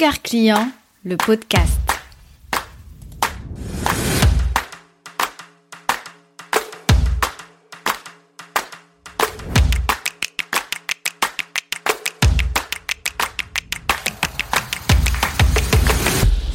Regard 0.00 0.22
client, 0.22 0.68
le 1.04 1.18
podcast. 1.18 1.78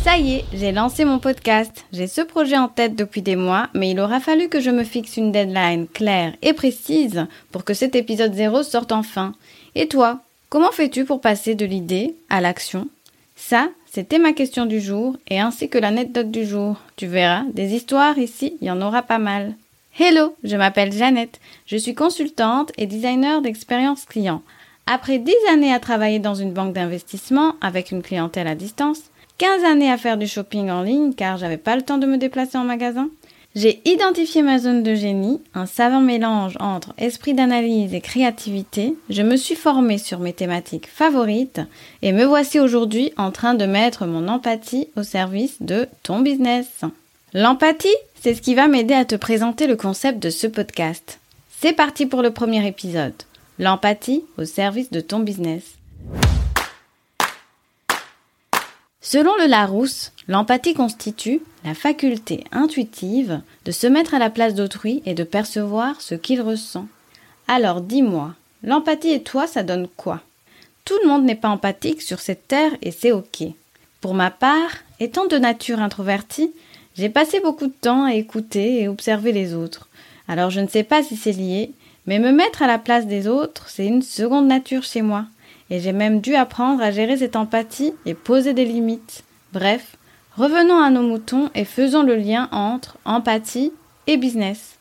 Ça 0.04 0.18
y 0.18 0.34
est, 0.34 0.46
j'ai 0.52 0.72
lancé 0.72 1.06
mon 1.06 1.20
podcast. 1.20 1.86
J'ai 1.94 2.08
ce 2.08 2.22
projet 2.22 2.58
en 2.58 2.68
tête 2.68 2.96
depuis 2.96 3.22
des 3.22 3.36
mois, 3.36 3.70
mais 3.76 3.92
il 3.92 4.00
aura 4.00 4.20
fallu 4.20 4.50
que 4.50 4.60
je 4.60 4.72
me 4.72 4.84
fixe 4.84 5.18
une 5.18 5.32
deadline 5.32 5.86
claire 5.88 6.34
et 6.42 6.54
précise 6.54 7.28
pour 7.52 7.64
que 7.64 7.76
cet 7.76 7.94
épisode 7.94 8.34
0 8.34 8.64
sorte 8.64 8.92
enfin. 8.92 9.34
Et 9.76 9.88
toi, 9.88 10.22
comment 10.50 10.72
fais-tu 10.72 11.06
pour 11.06 11.22
passer 11.22 11.54
de 11.54 11.68
l'idée 11.68 12.16
à 12.30 12.42
l'action? 12.42 12.90
Ça, 13.36 13.70
c'était 13.86 14.18
ma 14.18 14.34
question 14.34 14.66
du 14.66 14.80
jour 14.80 15.18
et 15.28 15.40
ainsi 15.40 15.70
que 15.70 15.78
l'anecdote 15.78 16.32
du 16.32 16.46
jour. 16.46 16.78
Tu 16.96 17.06
verras, 17.06 17.44
des 17.54 17.74
histoires 17.76 18.18
ici, 18.18 18.58
il 18.62 18.68
y 18.68 18.72
en 18.72 18.82
aura 18.82 19.04
pas 19.04 19.20
mal. 19.20 19.56
Hello, 20.00 20.36
je 20.44 20.56
m'appelle 20.56 20.92
Jeannette. 20.92 21.40
Je 21.66 21.78
suis 21.78 21.94
consultante 21.94 22.72
et 22.78 22.88
designer 22.88 23.42
d'expérience 23.42 24.06
client. 24.06 24.42
Après 24.88 25.20
10 25.20 25.34
années 25.52 25.74
à 25.74 25.80
travailler 25.80 26.20
dans 26.20 26.36
une 26.36 26.54
banque 26.54 26.74
d'investissement 26.74 27.56
avec 27.62 27.92
une 27.92 28.04
clientèle 28.04 28.48
à 28.48 28.56
distance, 28.56 29.04
15 29.38 29.64
années 29.64 29.92
à 29.92 29.98
faire 29.98 30.18
du 30.18 30.28
shopping 30.28 30.70
en 30.70 30.82
ligne 30.82 31.14
car 31.14 31.38
j'avais 31.38 31.58
pas 31.58 31.76
le 31.76 31.82
temps 31.82 31.98
de 31.98 32.08
me 32.08 32.18
déplacer 32.18 32.58
en 32.58 32.64
magasin. 32.64 33.10
J'ai 33.56 33.82
identifié 33.86 34.42
ma 34.42 34.60
zone 34.60 34.84
de 34.84 34.96
génie, 34.96 35.42
un 35.54 35.66
savant 35.66 36.02
mélange 36.02 36.58
entre 36.60 36.94
esprit 36.98 37.34
d'analyse 37.34 37.94
et 37.94 38.02
créativité. 38.02 38.96
Je 39.10 39.22
me 39.22 39.38
suis 39.38 39.56
formée 39.56 39.98
sur 39.98 40.20
mes 40.20 40.34
thématiques 40.34 40.90
favorites 40.90 41.62
et 42.02 42.12
me 42.12 42.26
voici 42.26 42.60
aujourd'hui 42.60 43.14
en 43.16 43.32
train 43.32 43.54
de 43.54 43.66
mettre 43.66 44.08
mon 44.08 44.28
empathie 44.28 44.90
au 44.98 45.04
service 45.04 45.62
de 45.62 45.88
ton 46.04 46.20
business. 46.20 46.82
L'empathie, 47.34 47.96
c'est 48.22 48.34
ce 48.34 48.42
qui 48.42 48.56
va 48.56 48.68
m'aider 48.68 48.94
à 48.94 49.06
te 49.06 49.16
présenter 49.16 49.68
le 49.68 49.78
concept 49.78 50.22
de 50.22 50.30
ce 50.30 50.48
podcast. 50.48 51.20
C'est 51.62 51.74
parti 51.74 52.06
pour 52.06 52.22
le 52.22 52.32
premier 52.32 52.68
épisode. 52.68 53.14
L'empathie 53.58 54.26
au 54.38 54.44
service 54.44 54.92
de 54.92 55.00
ton 55.00 55.20
business. 55.20 55.64
Selon 59.08 59.36
le 59.38 59.46
Larousse, 59.46 60.12
l'empathie 60.28 60.74
constitue 60.74 61.40
la 61.64 61.76
faculté 61.76 62.44
intuitive 62.52 63.40
de 63.64 63.72
se 63.72 63.86
mettre 63.86 64.16
à 64.16 64.20
la 64.20 64.32
place 64.32 64.56
d'autrui 64.56 65.04
et 65.06 65.14
de 65.14 65.24
percevoir 65.24 66.02
ce 66.02 66.16
qu'il 66.16 66.42
ressent. 66.42 66.88
Alors 67.48 67.82
dis-moi, 67.82 68.34
l'empathie 68.64 69.12
et 69.12 69.22
toi, 69.22 69.46
ça 69.46 69.62
donne 69.62 69.88
quoi? 69.96 70.22
Tout 70.86 70.96
le 71.04 71.10
monde 71.10 71.24
n'est 71.24 71.36
pas 71.36 71.50
empathique 71.50 72.02
sur 72.02 72.20
cette 72.20 72.48
terre 72.48 72.72
et 72.82 72.90
c'est 72.90 73.12
ok. 73.12 73.44
Pour 74.02 74.16
ma 74.16 74.32
part, 74.32 74.72
étant 75.00 75.28
de 75.28 75.38
nature 75.38 75.82
introvertie, 75.82 76.52
j'ai 76.96 77.10
passé 77.10 77.40
beaucoup 77.40 77.68
de 77.68 77.74
temps 77.80 78.06
à 78.06 78.16
écouter 78.16 78.82
et 78.82 78.88
observer 78.88 79.34
les 79.34 79.54
autres. 79.54 79.88
Alors 80.28 80.50
je 80.50 80.62
ne 80.62 80.68
sais 80.68 80.84
pas 80.84 81.04
si 81.04 81.16
c'est 81.16 81.32
lié, 81.32 81.74
mais 82.08 82.18
me 82.18 82.32
mettre 82.32 82.64
à 82.64 82.68
la 82.68 82.80
place 82.80 83.06
des 83.06 83.28
autres, 83.28 83.70
c'est 83.70 83.86
une 83.86 84.02
seconde 84.02 84.48
nature 84.48 84.82
chez 84.82 85.04
moi 85.04 85.26
et 85.70 85.80
j'ai 85.80 85.94
même 85.94 86.22
dû 86.22 86.36
apprendre 86.36 86.82
à 86.82 86.92
gérer 86.92 87.18
cette 87.18 87.36
empathie 87.36 87.94
et 88.06 88.14
poser 88.14 88.54
des 88.54 88.66
limites. 88.66 89.24
Bref, 89.54 89.98
revenons 90.38 90.78
à 90.78 90.90
nos 90.90 91.02
moutons 91.02 91.50
et 91.56 91.66
faisons 91.66 92.04
le 92.04 92.16
lien 92.16 92.50
entre 92.52 92.98
empathie 93.06 93.72
et 94.08 94.18
business. 94.18 94.78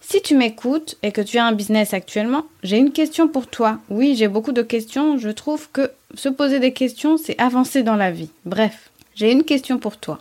Si 0.00 0.22
tu 0.22 0.34
m'écoutes 0.34 0.96
et 1.02 1.12
que 1.12 1.20
tu 1.20 1.36
as 1.36 1.44
un 1.44 1.52
business 1.52 1.92
actuellement, 1.92 2.44
j'ai 2.62 2.78
une 2.78 2.92
question 2.92 3.28
pour 3.28 3.46
toi. 3.46 3.78
Oui, 3.90 4.14
j'ai 4.16 4.28
beaucoup 4.28 4.52
de 4.52 4.62
questions. 4.62 5.18
Je 5.18 5.28
trouve 5.28 5.68
que 5.70 5.90
se 6.14 6.30
poser 6.30 6.60
des 6.60 6.72
questions, 6.72 7.18
c'est 7.18 7.38
avancer 7.38 7.82
dans 7.82 7.96
la 7.96 8.10
vie. 8.10 8.30
Bref, 8.46 8.90
j'ai 9.14 9.30
une 9.30 9.44
question 9.44 9.78
pour 9.78 9.98
toi. 9.98 10.20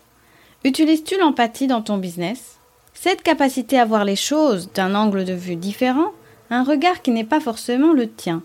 Utilises-tu 0.66 1.18
l'empathie 1.18 1.68
dans 1.68 1.82
ton 1.82 1.98
business? 1.98 2.58
Cette 2.94 3.24
capacité 3.24 3.80
à 3.80 3.86
voir 3.86 4.04
les 4.04 4.18
choses 4.18 4.70
d'un 4.74 4.94
angle 4.96 5.24
de 5.24 5.34
vue 5.34 5.56
différent, 5.56 6.12
un 6.50 6.64
regard 6.64 7.02
qui 7.02 7.12
n'est 7.12 7.24
pas 7.24 7.40
forcément 7.40 7.94
le 7.94 8.10
tien, 8.10 8.44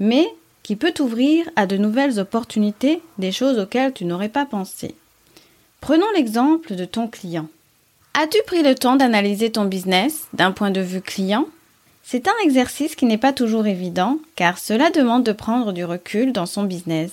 mais 0.00 0.26
qui 0.62 0.76
peut 0.76 0.92
t'ouvrir 0.92 1.48
à 1.56 1.66
de 1.66 1.76
nouvelles 1.76 2.18
opportunités, 2.20 3.00
des 3.18 3.32
choses 3.32 3.58
auxquelles 3.58 3.92
tu 3.92 4.04
n'aurais 4.04 4.28
pas 4.28 4.46
pensé. 4.46 4.94
Prenons 5.80 6.10
l'exemple 6.14 6.74
de 6.74 6.84
ton 6.84 7.08
client. 7.08 7.48
As-tu 8.14 8.38
pris 8.46 8.62
le 8.62 8.74
temps 8.74 8.96
d'analyser 8.96 9.50
ton 9.50 9.64
business 9.64 10.26
d'un 10.32 10.52
point 10.52 10.70
de 10.70 10.80
vue 10.80 11.00
client? 11.00 11.46
C'est 12.02 12.28
un 12.28 12.44
exercice 12.44 12.96
qui 12.96 13.06
n'est 13.06 13.18
pas 13.18 13.32
toujours 13.32 13.66
évident 13.66 14.18
car 14.36 14.58
cela 14.58 14.90
demande 14.90 15.24
de 15.24 15.32
prendre 15.32 15.72
du 15.72 15.84
recul 15.84 16.32
dans 16.32 16.46
son 16.46 16.64
business. 16.64 17.12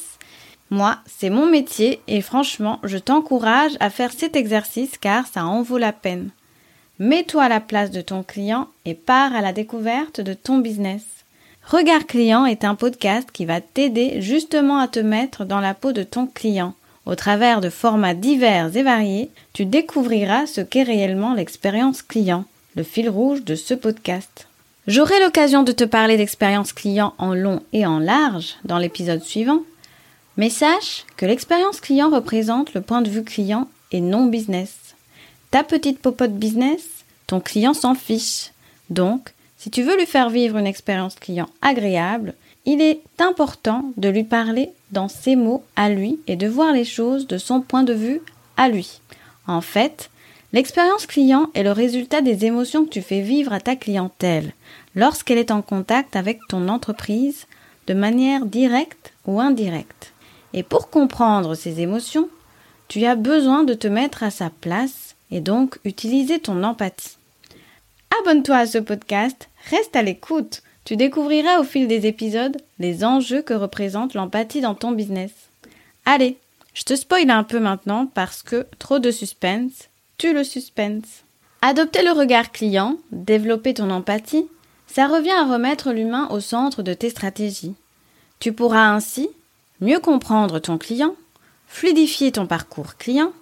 Moi, 0.69 0.97
c'est 1.05 1.29
mon 1.29 1.45
métier 1.45 2.01
et 2.07 2.21
franchement, 2.21 2.79
je 2.83 2.97
t'encourage 2.97 3.77
à 3.79 3.89
faire 3.89 4.11
cet 4.11 4.35
exercice 4.35 4.97
car 4.97 5.27
ça 5.27 5.45
en 5.45 5.61
vaut 5.61 5.77
la 5.77 5.93
peine. 5.93 6.29
Mets-toi 6.99 7.43
à 7.43 7.49
la 7.49 7.61
place 7.61 7.91
de 7.91 8.01
ton 8.01 8.23
client 8.23 8.67
et 8.83 8.95
pars 8.95 9.35
à 9.35 9.41
la 9.41 9.53
découverte 9.53 10.19
de 10.19 10.33
ton 10.33 10.57
business. 10.57 11.03
Regard 11.69 12.05
Client 12.05 12.45
est 12.45 12.63
un 12.63 12.75
podcast 12.75 13.27
qui 13.33 13.43
va 13.43 13.59
t'aider 13.59 14.21
justement 14.21 14.79
à 14.79 14.87
te 14.87 15.01
mettre 15.01 15.43
dans 15.43 15.59
la 15.59 15.73
peau 15.73 15.91
de 15.91 16.03
ton 16.03 16.25
client. 16.25 16.73
Au 17.05 17.15
travers 17.15 17.59
de 17.59 17.69
formats 17.69 18.13
divers 18.13 18.73
et 18.77 18.83
variés, 18.83 19.29
tu 19.51 19.65
découvriras 19.65 20.45
ce 20.45 20.61
qu'est 20.61 20.83
réellement 20.83 21.33
l'expérience 21.33 22.03
client, 22.03 22.45
le 22.77 22.83
fil 22.83 23.09
rouge 23.09 23.43
de 23.43 23.55
ce 23.55 23.73
podcast. 23.73 24.47
J'aurai 24.87 25.19
l'occasion 25.19 25.63
de 25.63 25.73
te 25.73 25.83
parler 25.83 26.15
d'expérience 26.15 26.71
client 26.71 27.13
en 27.17 27.33
long 27.33 27.61
et 27.73 27.85
en 27.85 27.99
large 27.99 28.55
dans 28.63 28.77
l'épisode 28.77 29.21
suivant, 29.21 29.63
mais 30.37 30.49
sache 30.49 31.05
que 31.17 31.25
l'expérience 31.25 31.81
client 31.81 32.09
représente 32.09 32.75
le 32.75 32.81
point 32.81 33.01
de 33.01 33.09
vue 33.09 33.25
client 33.25 33.67
et 33.91 33.99
non 33.99 34.27
business. 34.27 34.95
Ta 35.51 35.63
petite 35.63 35.99
popote 35.99 36.31
business, 36.31 36.85
ton 37.27 37.41
client 37.41 37.73
s'en 37.73 37.93
fiche. 37.93 38.51
Donc, 38.89 39.33
si 39.57 39.71
tu 39.71 39.83
veux 39.83 39.97
lui 39.97 40.05
faire 40.05 40.29
vivre 40.29 40.57
une 40.57 40.67
expérience 40.67 41.15
client 41.15 41.49
agréable, 41.61 42.33
il 42.65 42.81
est 42.81 43.01
important 43.19 43.91
de 43.97 44.09
lui 44.09 44.23
parler 44.23 44.71
dans 44.91 45.07
ses 45.07 45.35
mots 45.35 45.63
à 45.75 45.89
lui 45.89 46.19
et 46.27 46.35
de 46.35 46.47
voir 46.47 46.73
les 46.73 46.85
choses 46.85 47.27
de 47.27 47.37
son 47.37 47.61
point 47.61 47.83
de 47.83 47.93
vue 47.93 48.21
à 48.55 48.69
lui. 48.69 49.01
En 49.47 49.61
fait, 49.61 50.09
l'expérience 50.53 51.05
client 51.05 51.49
est 51.53 51.63
le 51.63 51.71
résultat 51.71 52.21
des 52.21 52.45
émotions 52.45 52.85
que 52.85 52.89
tu 52.89 53.01
fais 53.01 53.21
vivre 53.21 53.53
à 53.53 53.59
ta 53.59 53.75
clientèle 53.75 54.53
lorsqu'elle 54.95 55.37
est 55.37 55.51
en 55.51 55.61
contact 55.61 56.15
avec 56.15 56.39
ton 56.49 56.67
entreprise 56.67 57.47
de 57.87 57.93
manière 57.93 58.45
directe 58.45 59.13
ou 59.25 59.39
indirecte. 59.39 60.13
Et 60.53 60.63
pour 60.63 60.89
comprendre 60.89 61.55
ces 61.55 61.81
émotions, 61.81 62.29
tu 62.87 63.05
as 63.05 63.15
besoin 63.15 63.63
de 63.63 63.73
te 63.73 63.87
mettre 63.87 64.23
à 64.23 64.31
sa 64.31 64.49
place 64.49 65.15
et 65.31 65.39
donc 65.39 65.79
utiliser 65.83 66.39
ton 66.39 66.63
empathie. 66.63 67.17
Abonne-toi 68.21 68.55
à 68.55 68.65
ce 68.65 68.77
podcast, 68.77 69.49
reste 69.69 69.95
à 69.95 70.01
l'écoute. 70.01 70.61
Tu 70.85 70.95
découvriras 70.95 71.59
au 71.59 71.63
fil 71.63 71.87
des 71.87 72.07
épisodes 72.07 72.57
les 72.79 73.03
enjeux 73.03 73.41
que 73.41 73.53
représente 73.53 74.13
l'empathie 74.13 74.61
dans 74.61 74.75
ton 74.75 74.91
business. 74.91 75.31
Allez, 76.05 76.37
je 76.73 76.83
te 76.83 76.95
spoil 76.95 77.29
un 77.29 77.43
peu 77.43 77.59
maintenant 77.59 78.05
parce 78.05 78.43
que 78.43 78.65
trop 78.79 78.99
de 78.99 79.11
suspense 79.11 79.89
tue 80.17 80.33
le 80.33 80.43
suspense. 80.43 81.23
Adopter 81.61 82.03
le 82.03 82.11
regard 82.11 82.51
client, 82.51 82.97
développer 83.11 83.73
ton 83.73 83.89
empathie, 83.89 84.47
ça 84.87 85.07
revient 85.07 85.31
à 85.31 85.45
remettre 85.45 85.91
l'humain 85.91 86.27
au 86.31 86.39
centre 86.39 86.83
de 86.83 86.93
tes 86.93 87.09
stratégies. 87.09 87.75
Tu 88.39 88.53
pourras 88.53 88.89
ainsi 88.89 89.29
mieux 89.81 89.99
comprendre 89.99 90.59
ton 90.59 90.77
client, 90.77 91.15
fluidifier 91.67 92.31
ton 92.31 92.47
parcours 92.47 92.95
client, 92.95 93.33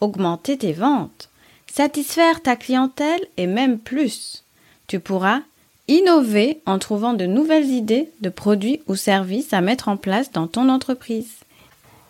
augmenter 0.00 0.56
tes 0.58 0.72
ventes, 0.72 1.28
satisfaire 1.72 2.42
ta 2.42 2.54
clientèle 2.54 3.20
et 3.38 3.46
même 3.46 3.78
plus. 3.78 4.44
Tu 4.88 5.00
pourras 5.00 5.40
innover 5.88 6.60
en 6.66 6.78
trouvant 6.78 7.14
de 7.14 7.24
nouvelles 7.24 7.70
idées 7.70 8.10
de 8.20 8.28
produits 8.28 8.80
ou 8.88 8.94
services 8.94 9.54
à 9.54 9.62
mettre 9.62 9.88
en 9.88 9.96
place 9.96 10.30
dans 10.32 10.46
ton 10.46 10.68
entreprise. 10.68 11.32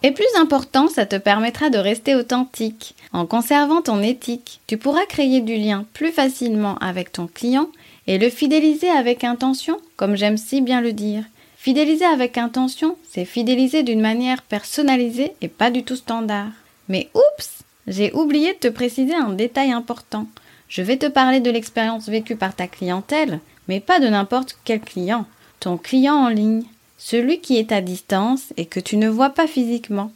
Et 0.02 0.10
plus 0.10 0.26
important, 0.36 0.88
ça 0.88 1.06
te 1.06 1.14
permettra 1.14 1.70
de 1.70 1.78
rester 1.78 2.16
authentique. 2.16 2.96
En 3.12 3.24
conservant 3.24 3.82
ton 3.82 4.02
éthique, 4.02 4.60
tu 4.66 4.78
pourras 4.78 5.06
créer 5.06 5.40
du 5.40 5.54
lien 5.54 5.86
plus 5.92 6.10
facilement 6.10 6.76
avec 6.78 7.12
ton 7.12 7.28
client 7.28 7.68
et 8.08 8.18
le 8.18 8.30
fidéliser 8.30 8.90
avec 8.90 9.22
intention, 9.22 9.78
comme 9.96 10.16
j'aime 10.16 10.38
si 10.38 10.60
bien 10.60 10.80
le 10.80 10.92
dire. 10.92 11.22
Fidéliser 11.56 12.04
avec 12.04 12.36
intention, 12.36 12.96
c'est 13.08 13.24
fidéliser 13.24 13.84
d'une 13.84 14.00
manière 14.00 14.42
personnalisée 14.42 15.34
et 15.40 15.46
pas 15.46 15.70
du 15.70 15.84
tout 15.84 15.94
standard. 15.94 16.50
Mais 16.88 17.08
oups, 17.14 17.62
j'ai 17.86 18.12
oublié 18.12 18.52
de 18.54 18.58
te 18.58 18.68
préciser 18.68 19.14
un 19.14 19.30
détail 19.30 19.72
important. 19.72 20.26
Je 20.68 20.82
vais 20.82 20.96
te 20.96 21.06
parler 21.06 21.40
de 21.40 21.50
l'expérience 21.50 22.08
vécue 22.08 22.36
par 22.36 22.54
ta 22.54 22.66
clientèle, 22.66 23.40
mais 23.68 23.80
pas 23.80 24.00
de 24.00 24.08
n'importe 24.08 24.56
quel 24.64 24.80
client. 24.80 25.26
Ton 25.60 25.76
client 25.76 26.14
en 26.14 26.28
ligne, 26.28 26.64
celui 26.98 27.40
qui 27.40 27.58
est 27.58 27.72
à 27.72 27.80
distance 27.80 28.52
et 28.56 28.66
que 28.66 28.80
tu 28.80 28.96
ne 28.96 29.08
vois 29.08 29.30
pas 29.30 29.46
physiquement. 29.46 30.12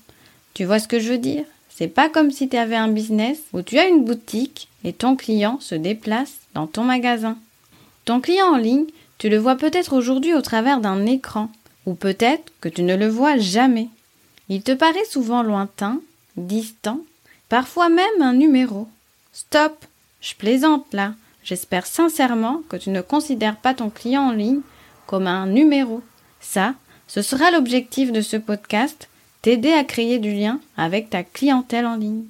Tu 0.55 0.65
vois 0.65 0.79
ce 0.79 0.89
que 0.89 1.01
je 1.01 1.11
veux 1.11 1.19
dire? 1.19 1.45
C'est 1.69 1.89
pas 1.89 2.09
comme 2.09 2.31
si 2.31 2.49
tu 2.49 2.57
avais 2.57 2.77
un 2.77 2.89
business 2.89 3.39
où 3.53 3.61
tu 3.61 3.79
as 3.79 3.87
une 3.87 4.05
boutique 4.05 4.69
et 4.85 4.93
ton 4.93 5.15
client 5.15 5.59
se 5.61 5.75
déplace 5.75 6.33
dans 6.55 6.67
ton 6.67 6.85
magasin. 6.85 7.37
Ton 8.07 8.21
client 8.21 8.47
en 8.47 8.57
ligne, 8.57 8.87
tu 9.19 9.29
le 9.29 9.37
vois 9.37 9.57
peut-être 9.57 9.95
aujourd'hui 9.95 10.33
au 10.33 10.41
travers 10.41 10.81
d'un 10.81 11.05
écran, 11.05 11.51
ou 11.85 11.95
peut-être 11.95 12.53
que 12.61 12.69
tu 12.69 12.83
ne 12.83 12.97
le 12.97 13.09
vois 13.09 13.37
jamais. 13.37 13.89
Il 14.49 14.62
te 14.62 14.73
paraît 14.73 15.05
souvent 15.11 15.43
lointain, 15.43 16.01
distant, 16.37 17.01
parfois 17.49 17.89
même 17.89 18.23
un 18.23 18.33
numéro. 18.33 18.89
Stop, 19.33 19.85
je 20.21 20.35
plaisante 20.35 20.87
là. 20.93 21.15
J'espère 21.45 21.87
sincèrement 21.87 22.63
que 22.69 22.77
tu 22.77 22.91
ne 22.91 23.01
considères 23.01 23.57
pas 23.57 23.75
ton 23.75 23.91
client 23.91 24.23
en 24.23 24.33
ligne 24.33 24.61
comme 25.07 25.27
un 25.27 25.47
numéro. 25.47 26.03
Ça, 26.41 26.75
ce 27.07 27.23
sera 27.23 27.51
l'objectif 27.51 28.11
de 28.11 28.21
ce 28.21 28.37
podcast, 28.37 29.09
t'aider 29.43 29.73
à 29.73 29.85
créer 29.85 30.19
du 30.19 30.33
lien 30.33 30.59
avec 30.77 31.11
ta 31.11 31.23
clientèle 31.23 31.87
en 31.87 31.97
ligne. 31.97 32.25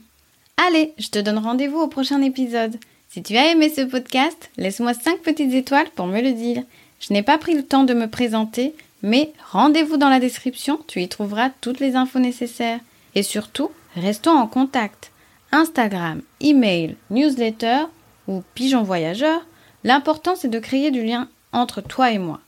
Allez, 0.58 0.92
je 0.98 1.08
te 1.08 1.18
donne 1.18 1.38
rendez-vous 1.38 1.78
au 1.78 1.88
prochain 1.88 2.20
épisode. 2.22 2.76
Si 3.08 3.22
tu 3.22 3.36
as 3.36 3.50
aimé 3.52 3.72
ce 3.74 3.82
podcast, 3.82 4.50
laisse-moi 4.58 4.92
5 4.92 5.20
petites 5.20 5.54
étoiles 5.54 5.88
pour 5.94 6.06
me 6.06 6.20
le 6.20 6.32
dire. 6.32 6.62
Je 7.00 7.12
n'ai 7.12 7.22
pas 7.22 7.38
pris 7.38 7.54
le 7.54 7.64
temps 7.64 7.84
de 7.84 7.94
me 7.94 8.08
présenter, 8.08 8.74
mais 9.02 9.32
rendez-vous 9.50 9.96
dans 9.96 10.08
la 10.08 10.20
description, 10.20 10.78
tu 10.86 11.00
y 11.00 11.08
trouveras 11.08 11.50
toutes 11.60 11.80
les 11.80 11.96
infos 11.96 12.18
nécessaires. 12.18 12.80
Et 13.14 13.22
surtout, 13.22 13.70
restons 13.96 14.38
en 14.38 14.46
contact. 14.46 15.10
Instagram, 15.52 16.22
email, 16.40 16.96
newsletter 17.10 17.84
ou 18.28 18.42
pigeon 18.54 18.82
voyageur, 18.82 19.46
l'important 19.84 20.36
c'est 20.36 20.48
de 20.48 20.58
créer 20.58 20.90
du 20.90 21.04
lien 21.04 21.28
entre 21.52 21.80
toi 21.80 22.10
et 22.10 22.18
moi. 22.18 22.40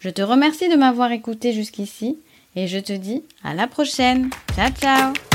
Je 0.00 0.10
te 0.10 0.22
remercie 0.22 0.68
de 0.68 0.76
m'avoir 0.76 1.12
écouté 1.12 1.52
jusqu'ici 1.52 2.18
et 2.54 2.66
je 2.66 2.78
te 2.78 2.92
dis 2.92 3.22
à 3.44 3.54
la 3.54 3.66
prochaine. 3.66 4.30
Ciao 4.54 4.70
ciao 4.70 5.25